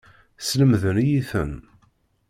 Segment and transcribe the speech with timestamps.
[0.47, 1.53] Slemden-iyi-ten.